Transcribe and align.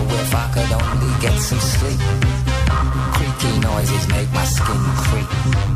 Oh, 0.00 0.20
if 0.22 0.32
I 0.32 0.46
could 0.54 0.70
only 0.80 1.20
get 1.20 1.36
some 1.40 1.58
sleep. 1.58 2.00
Creaky 3.14 3.58
noises 3.58 4.06
make 4.08 4.30
my 4.32 4.44
skin 4.44 4.82
creep. 5.06 5.67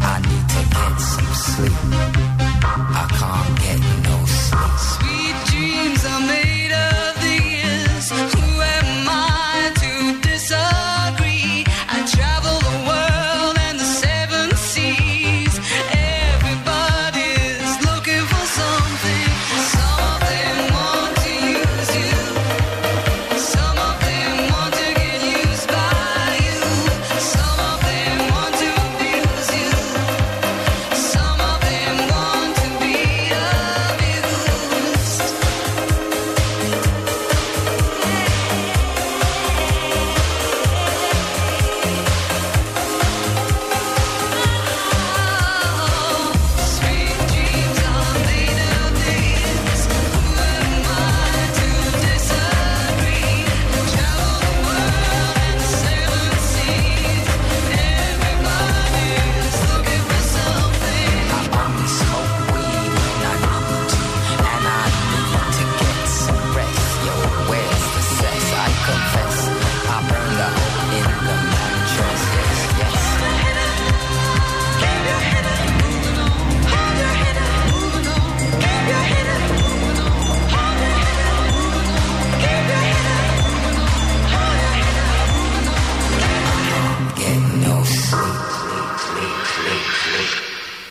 sleep. 88.12 88.61